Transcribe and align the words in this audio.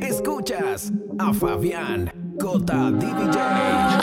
Escuchas 0.00 0.92
a 1.18 1.32
Fabián 1.32 2.12
Cota 2.40 2.90
DJ. 2.90 3.40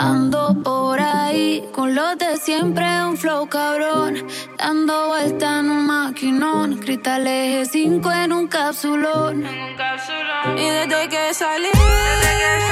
Ando 0.00 0.54
por 0.62 1.00
ahí 1.00 1.62
con 1.72 1.94
los 1.94 2.18
de 2.18 2.36
siempre, 2.36 2.84
un 3.04 3.16
flow 3.16 3.48
cabrón. 3.48 4.26
Dando 4.58 5.08
vuelta 5.08 5.60
en 5.60 5.70
un 5.70 5.86
maquinón. 5.86 6.78
Cristal 6.78 7.26
eje 7.26 7.66
5 7.66 8.12
en 8.12 8.32
un 8.32 8.48
capsulón. 8.48 9.44
Y 10.56 10.64
desde 10.64 11.08
que 11.08 11.34
salí. 11.34 11.68
Desde 11.68 12.38
que 12.38 12.60
salí 12.60 12.71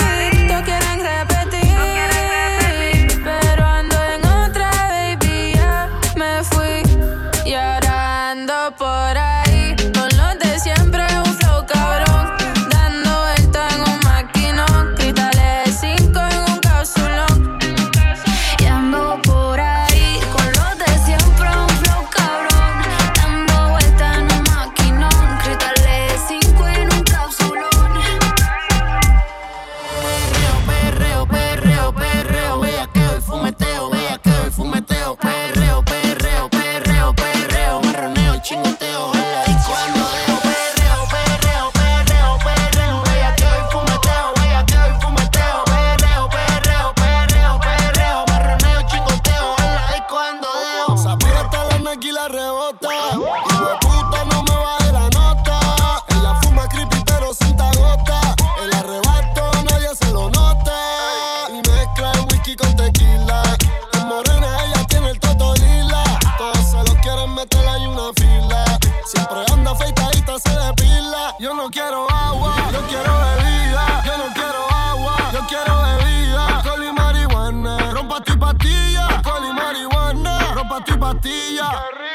Perreo, 81.19 81.67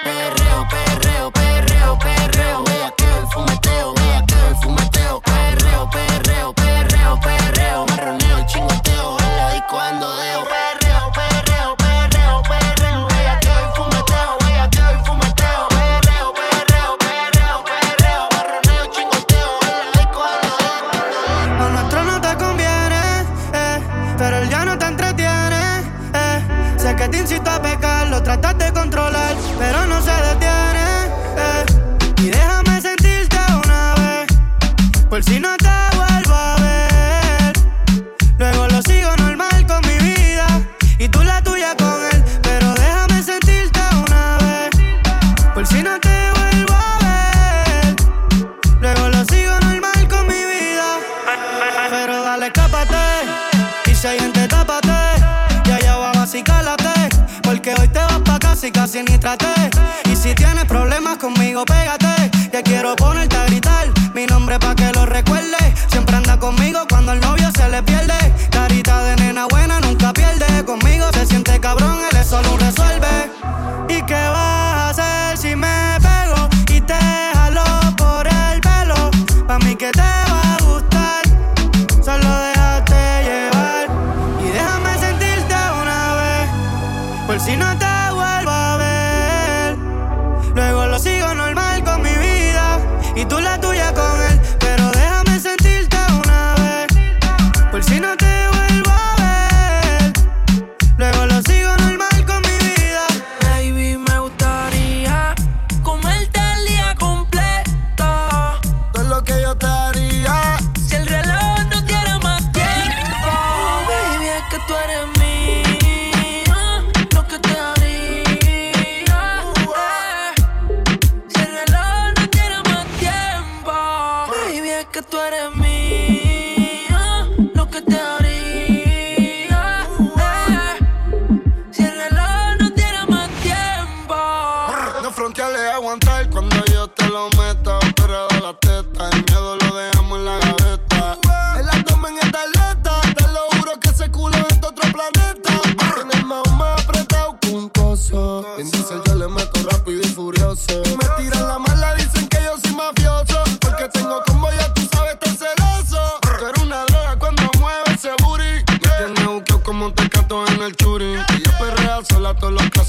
perreo, 0.06 0.68
perreo, 0.70 1.32
perreo, 1.32 2.00
perreo. 2.00 2.75
que 62.56 62.64
quiero 62.64 62.96
ponerte 62.96 63.36
a 63.36 63.46
gritar 63.48 63.92
mi 64.14 64.26
nombre 64.28 64.58
pa' 64.60 64.76
que 64.76 64.90
lo 64.94 65.06
recuerde. 65.06 65.58
Siempre 65.90 66.16
anda 66.16 66.40
conmigo 66.40 66.80
cuando 66.88 67.12
el 67.12 67.20
novio 67.20 67.52
se 67.52 67.68
le 67.68 67.84
pierde. 67.84 68.25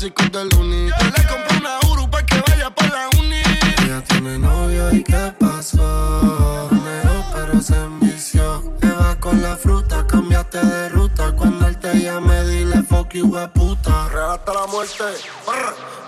chicos 0.07 0.31
del 0.31 0.49
uni. 0.59 0.87
Le 0.87 1.23
compré 1.27 1.59
una 1.59 1.79
Uru 1.91 2.09
pa' 2.09 2.23
que 2.23 2.41
vaya 2.47 2.71
pa' 2.71 2.87
la 2.87 3.09
uni. 3.19 3.43
Ella 3.85 4.01
tiene 4.03 4.39
novio 4.39 4.95
y 4.95 5.03
qué 5.03 5.33
pasó. 5.39 6.69
Neo, 6.71 7.25
pero 7.35 7.61
se 7.61 7.75
envició. 7.75 8.63
Te 8.81 8.89
vas 8.89 9.17
con 9.17 9.43
la 9.43 9.57
fruta, 9.57 10.07
cambiaste 10.07 10.65
de 10.65 10.89
ruta. 10.91 11.33
Cuando 11.33 11.67
él 11.67 11.77
te 11.79 11.93
llame, 12.01 12.45
dile 12.45 12.83
fuck 12.85 13.15
you, 13.15 13.37
a 13.37 13.49
puta. 13.49 14.09
Regalaste 14.09 14.53
la 14.55 14.67
muerte. 14.67 15.05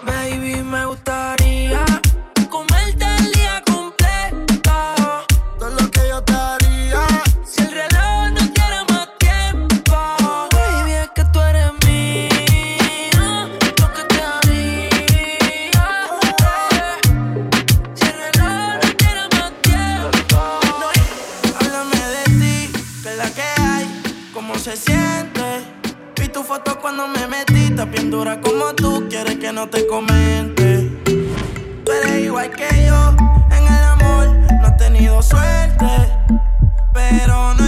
Baby, 0.06 0.62
me 0.62 0.84
gusta 0.86 1.37
cuando 26.80 27.08
me 27.08 27.26
metiste, 27.26 27.84
bien 27.86 28.10
dura 28.10 28.40
como 28.40 28.74
tú, 28.74 29.06
quieres 29.08 29.36
que 29.36 29.52
no 29.52 29.68
te 29.68 29.86
comente. 29.86 30.90
Tú 31.84 31.92
eres 31.92 32.24
igual 32.24 32.50
que 32.50 32.68
yo, 32.86 33.16
en 33.50 33.66
el 33.66 33.84
amor 33.84 34.28
no 34.60 34.66
has 34.66 34.76
tenido 34.76 35.22
suerte, 35.22 35.86
pero 36.92 37.54
no 37.54 37.67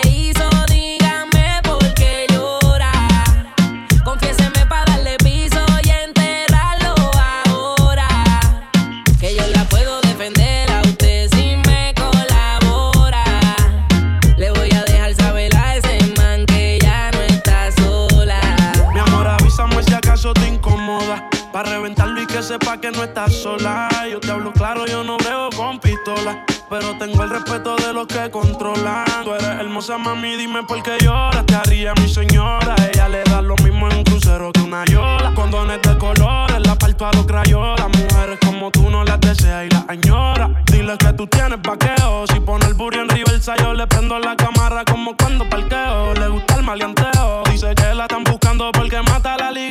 sepa 22.41 22.77
que 22.79 22.91
no 22.91 23.03
estás 23.03 23.33
sola. 23.33 23.87
Yo 24.09 24.19
te 24.19 24.31
hablo 24.31 24.51
claro, 24.51 24.85
yo 24.87 25.03
no 25.03 25.17
veo 25.17 25.49
con 25.55 25.79
pistola. 25.79 26.43
Pero 26.69 26.97
tengo 26.97 27.23
el 27.23 27.29
respeto 27.29 27.75
de 27.75 27.93
los 27.93 28.07
que 28.07 28.31
controlan. 28.31 29.05
Tú 29.23 29.33
eres 29.33 29.47
hermosa, 29.47 29.97
mami, 29.97 30.37
dime 30.37 30.63
por 30.63 30.81
qué 30.81 30.97
lloras. 31.01 31.45
Te 31.45 31.55
haría 31.55 31.93
mi 31.95 32.07
señora. 32.07 32.75
Ella 32.91 33.09
le 33.09 33.23
da 33.23 33.41
lo 33.41 33.55
mismo 33.57 33.89
en 33.89 33.97
un 33.97 34.03
crucero 34.03 34.51
que 34.51 34.61
una 34.61 34.85
yola. 34.85 35.33
Condones 35.35 35.81
de 35.81 35.97
colores, 35.97 36.65
la 36.65 36.75
parto 36.75 37.05
a 37.05 37.11
los 37.11 37.25
crayolas. 37.25 37.87
Mujeres 37.89 38.39
como 38.43 38.71
tú 38.71 38.89
no 38.89 39.03
las 39.03 39.19
deseas 39.19 39.65
y 39.65 39.69
las 39.69 39.85
añora. 39.89 40.63
Dile 40.71 40.97
que 40.97 41.13
tú 41.13 41.27
tienes 41.27 41.61
vaqueo. 41.61 42.25
Si 42.27 42.39
pone 42.39 42.65
el 42.65 42.73
burro 42.73 43.01
en 43.01 43.09
reversa, 43.09 43.55
yo 43.57 43.73
le 43.73 43.85
prendo 43.87 44.17
la 44.19 44.35
cámara 44.35 44.83
como 44.85 45.15
cuando 45.15 45.47
parqueo. 45.49 46.13
Le 46.13 46.27
gusta 46.29 46.55
el 46.55 46.63
maleanteo. 46.63 47.43
Dice 47.51 47.75
que 47.75 47.93
la 47.93 48.03
están 48.03 48.23
buscando 48.23 48.71
porque 48.71 49.01
mata 49.01 49.37
la 49.37 49.51
liga 49.51 49.70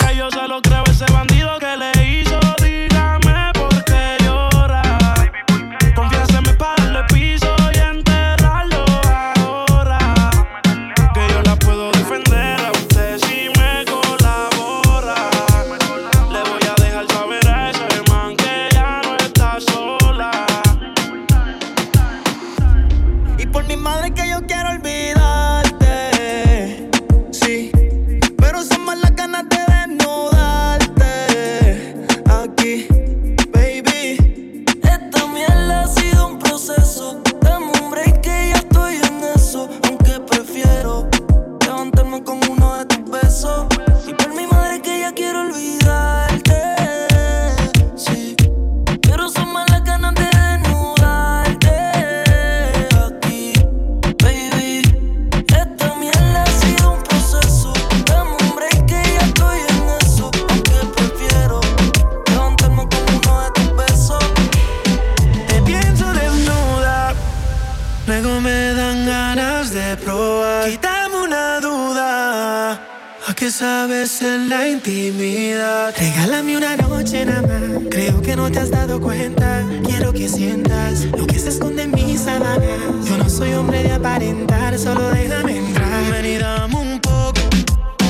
¿a 73.41 73.43
qué 73.43 73.51
sabes 73.51 74.21
en 74.21 74.51
la 74.51 74.69
intimidad? 74.69 75.95
Regálame 75.99 76.59
una 76.59 76.77
noche 76.77 77.25
nada 77.25 77.41
más, 77.41 77.61
creo 77.91 78.21
que 78.21 78.37
no 78.37 78.51
te 78.53 78.59
has 78.59 78.71
dado 78.71 79.01
cuenta. 79.01 79.65
Quiero 79.83 80.13
que 80.13 80.29
sientas 80.29 81.07
lo 81.17 81.27
que 81.27 81.39
se 81.39 81.49
esconde 81.49 81.85
en 81.85 81.93
mis 81.93 82.21
sábanas. 82.21 82.61
Yo 83.09 83.17
no 83.17 83.31
soy 83.31 83.55
hombre 83.55 83.83
de 83.83 83.93
aparentar, 83.93 84.79
solo 84.79 85.09
déjame 85.11 85.57
entrar. 85.57 86.13
Ven 86.13 86.27
y 86.27 86.37
dame 86.37 86.77
un 86.77 87.01
poco, 87.01 87.41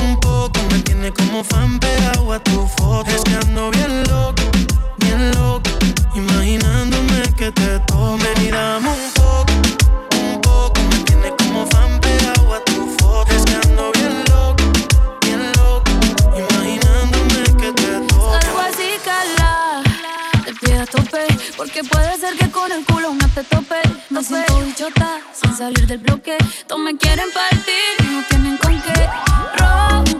un 0.03 0.19
poco. 0.19 0.59
Me 0.69 0.79
tiene 0.79 1.13
como 1.13 1.45
fan 1.45 1.79
pegado 1.79 2.33
a 2.33 2.43
tu 2.43 2.67
foto. 2.67 3.09
Es 3.09 3.21
que 3.21 3.35
ando 3.35 3.71
bien 3.71 4.03
loco, 4.09 4.43
bien 4.97 5.31
loco. 5.31 5.69
Imaginándome 6.13 7.21
que 7.37 7.51
te 7.53 7.79
tomen 7.87 8.37
y 8.45 8.51
dame 8.51 8.89
un 8.89 9.11
poco, 9.15 9.20
porque 21.61 21.83
puede 21.83 22.17
ser 22.17 22.35
que 22.37 22.49
con 22.49 22.71
el 22.71 22.83
culo 22.83 23.13
no 23.13 23.27
te 23.35 23.43
tope. 23.43 23.75
Me 24.09 24.23
siento 24.23 24.61
bichota, 24.61 25.21
sin 25.31 25.55
salir 25.55 25.85
del 25.85 25.99
bloque. 25.99 26.35
Todos 26.65 26.81
me 26.81 26.97
quieren 26.97 27.27
partir 27.31 27.93
y 27.99 28.15
no 28.15 28.23
tienen 28.27 28.57
con 28.57 28.81
qué. 28.81 29.07
Ronca, 29.59 30.10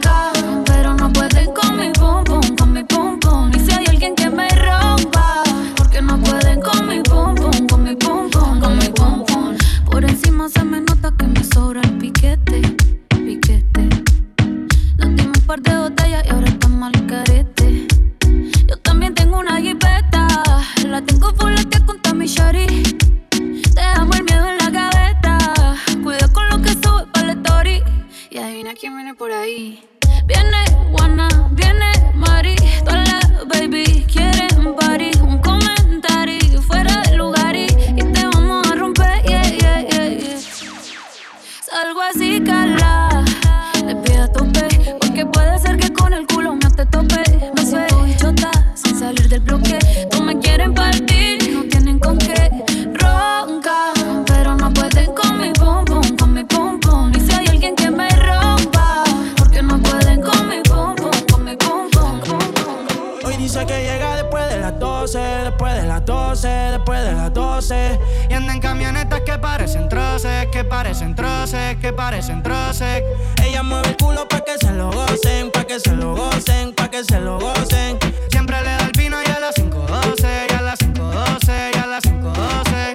Y 68.28 68.34
anda 68.34 68.52
en 68.52 68.60
camionetas 68.60 69.20
que 69.22 69.38
parecen 69.38 69.88
troces, 69.88 70.46
que 70.52 70.64
parecen 70.64 71.14
troces, 71.14 71.76
que 71.78 71.92
parecen 71.92 72.42
troces. 72.42 73.02
Ella 73.42 73.62
mueve 73.62 73.90
el 73.90 73.96
culo 73.96 74.28
pa' 74.28 74.40
que 74.40 74.58
se 74.58 74.72
lo 74.72 74.90
gocen, 74.90 75.50
pa' 75.50 75.64
que 75.64 75.80
se 75.80 75.94
lo 75.94 76.14
gocen, 76.14 76.74
pa' 76.74 76.88
que 76.88 77.04
se 77.04 77.20
lo 77.20 77.38
gocen. 77.38 77.98
Siempre 78.30 78.58
le 78.62 78.70
da 78.70 78.86
el 78.86 78.92
vino 78.96 79.16
y 79.26 79.30
a 79.30 79.40
las 79.40 79.54
5.12, 79.56 80.46
y 80.50 80.54
a 80.54 80.62
las 80.62 80.78
5.12, 80.80 81.70
y 81.74 81.78
a 81.78 81.86
las 81.86 82.04
5.12. 82.04 82.94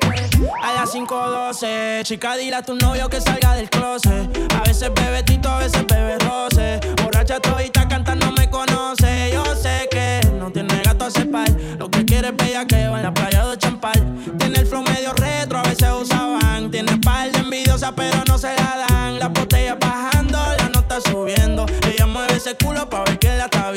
A 0.64 0.74
las 0.74 0.94
5.12, 0.94 2.04
chica, 2.04 2.36
dile 2.36 2.56
a 2.56 2.62
tu 2.62 2.76
novio 2.76 3.10
que 3.10 3.22
salga 3.22 3.56
del 3.56 3.70
closet. 3.70 4.54
A 4.54 4.62
veces 4.62 4.92
bebe 4.94 5.24
tito, 5.24 5.50
a 5.50 5.60
veces 5.60 5.86
bebe 5.88 5.97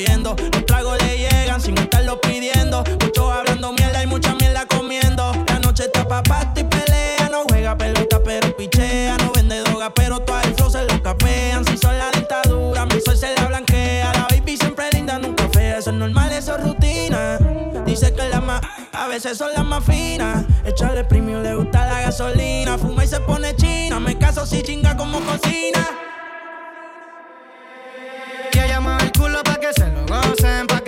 viendo. 0.01 0.35
Los 0.53 0.67
tragos 0.67 0.99
le 1.03 1.19
llegan 1.19 1.61
sin 1.61 1.77
estarlo 1.79 2.21
pidiendo. 2.21 2.83
Muchos 3.03 3.33
hablando 3.33 3.73
mierda 3.73 4.03
y 4.03 4.07
mucha 4.07 4.35
mierda 4.35 4.67
comiendo. 4.67 5.33
La 5.47 5.59
noche 5.59 5.85
está 5.85 6.07
pa' 6.07 6.23
y 6.57 6.65
pelea. 6.65 7.29
No 7.31 7.45
juega 7.49 7.77
pelota, 7.77 8.21
pero 8.25 8.57
pichea. 8.57 9.17
No 9.19 9.33
vende 9.33 9.61
droga, 9.61 9.93
pero 9.93 10.21
todo 10.21 10.41
el 10.41 10.55
flow 10.55 10.71
se 10.71 10.85
lo 10.85 11.03
capean. 11.03 11.65
Si 11.67 11.77
son 11.77 11.97
la 11.99 12.11
dictadura, 12.13 12.87
mi 12.87 13.01
sol 13.01 13.17
se 13.17 13.35
la 13.35 13.47
blanquea. 13.47 14.13
La 14.15 14.27
baby 14.31 14.57
siempre 14.57 14.89
linda, 14.93 15.19
nunca 15.19 15.49
fea. 15.53 15.79
Eso 15.79 15.91
es 15.91 15.97
normal, 15.97 16.33
eso 16.33 16.57
es 16.57 16.65
rutina. 16.65 17.39
Dice 17.85 18.15
que 18.15 18.29
la 18.29 18.41
más, 18.41 18.61
a 18.93 19.07
veces 19.09 19.37
son 19.37 19.53
las 19.53 19.65
más 19.65 19.85
finas. 19.85 20.45
Echarle 20.65 21.05
premio, 21.05 21.43
le 21.43 21.55
gusta 21.55 21.87
la 21.87 22.01
gasolina. 22.03 22.79
Fuma 22.79 23.05
y 23.05 23.09
se 23.09 23.21
pone 23.21 23.55
china. 23.57 24.01
Me 24.01 24.17
caso 24.17 24.47
si 24.47 24.63
chinga 24.63 24.97
como 24.97 25.21
cocina. 25.21 26.10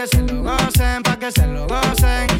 Que 0.03 0.09
se 0.09 0.23
lo 0.23 0.43
gocen, 0.43 1.03
pa' 1.05 1.17
que 1.17 1.31
se 1.31 1.47
lo 1.47 1.67
gocen. 1.67 2.32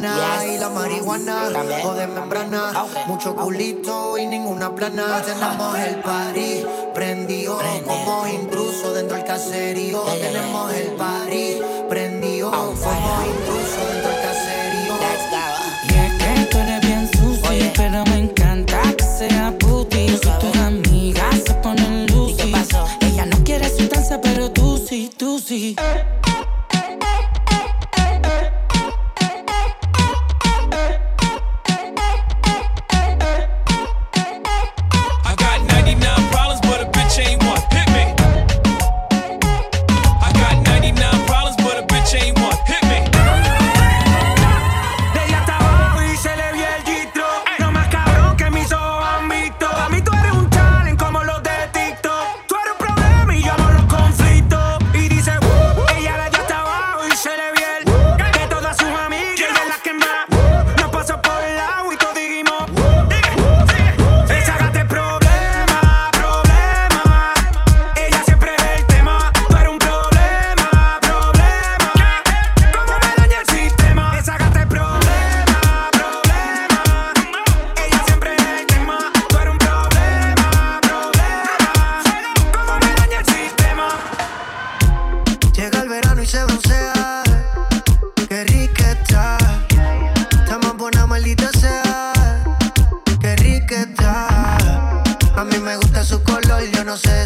La 0.00 0.16
lana 0.16 0.46
y 0.46 0.58
la 0.58 0.68
marihuana, 0.70 1.48
o 1.84 1.94
de 1.94 2.06
membrana, 2.06 2.86
mucho 3.06 3.34
culito 3.34 4.18
y 4.18 4.26
ninguna 4.26 4.74
plana. 4.74 5.22
Tenemos 5.22 5.78
el 5.78 5.96
party 5.96 6.64
prendido, 6.94 7.58
como 7.86 8.26
intruso 8.26 8.92
dentro 8.92 9.16
del 9.16 9.26
caserío. 9.26 10.02
Tenemos 10.02 10.72
el 10.74 10.92
party 10.92 11.58
prendido, 11.88 12.50
como 12.50 12.76
intruso 12.76 13.80
dentro 13.92 14.10
del 14.10 14.22
caserío. 14.22 14.94
Y 15.88 15.94
es 15.94 16.12
que 16.14 16.44
tú 16.50 16.58
eres 16.58 16.80
bien 16.80 17.10
sucio, 17.12 17.72
pero 17.76 18.04
me 18.06 18.18
encanta 18.18 18.80
que 18.96 19.04
sea 19.04 19.54
puti. 19.58 20.08
Si 20.08 20.30
tus 20.40 20.56
amigas 20.56 21.36
se 21.46 21.54
ponen 21.54 22.06
lucy, 22.06 22.52
ella 23.00 23.26
no 23.26 23.36
quiere 23.44 23.68
sustancia, 23.68 24.20
pero 24.20 24.50
tú 24.50 24.84
sí, 24.88 25.10
tú 25.16 25.38
sí. 25.38 25.76
I 25.76 26.23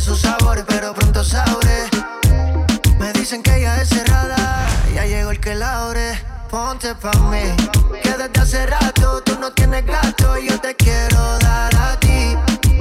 sus 0.00 0.20
sabores, 0.20 0.64
pero 0.66 0.94
pronto 0.94 1.24
sabré. 1.24 1.88
Me 2.98 3.12
dicen 3.12 3.42
que 3.42 3.60
ya 3.60 3.80
es 3.80 3.88
cerrada, 3.88 4.36
ya 4.94 5.04
llegó 5.04 5.30
el 5.30 5.40
que 5.40 5.54
la 5.54 5.86
abre. 5.86 6.18
Ponte 6.50 6.94
pa' 6.94 7.18
mí, 7.30 7.42
que 8.02 8.10
desde 8.10 8.40
hace 8.40 8.66
rato 8.66 9.22
tú 9.22 9.38
no 9.38 9.52
tienes 9.52 9.84
gato 9.84 10.38
y 10.38 10.48
yo 10.48 10.58
te 10.60 10.74
quiero 10.74 11.38
dar 11.40 11.74
a 11.76 11.96
ti 12.00 12.36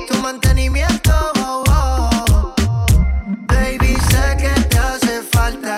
tu 0.08 0.18
mantenimiento. 0.22 1.12
Oh, 1.40 1.64
oh, 1.70 2.10
oh. 2.32 2.56
Baby, 3.48 3.98
sé 4.10 4.38
que 4.38 4.62
te 4.62 4.78
hace 4.78 5.22
falta. 5.32 5.77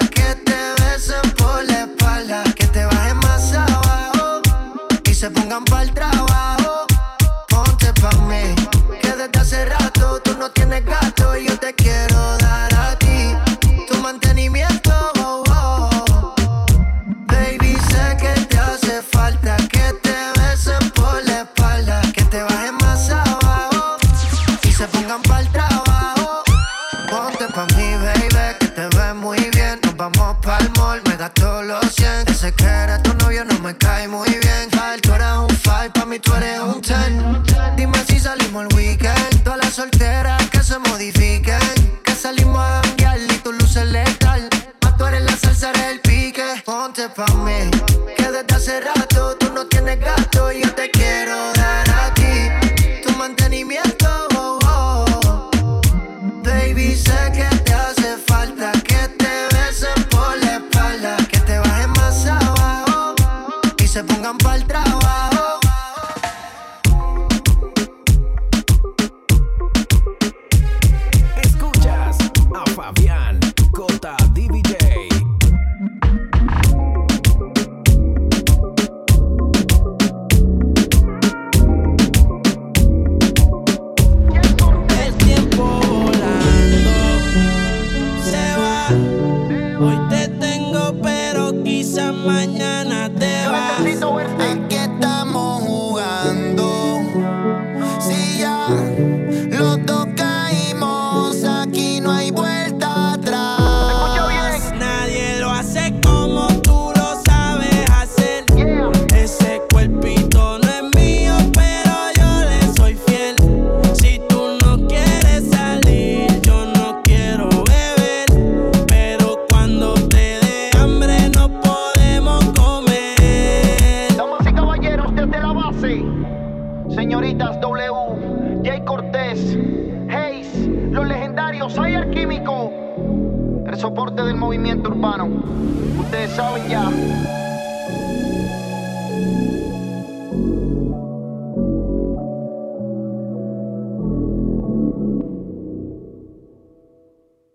cierto 14.69 14.98
hace 48.59 48.81
rato, 48.81 49.37
tú 49.37 49.53
no 49.53 49.65
tienes 49.67 49.97
gato 50.01 50.51
y 50.51 50.61
yo 50.61 50.75
te 50.75 50.91
quiero. 50.91 51.08